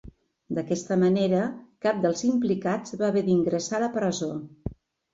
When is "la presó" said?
3.89-4.35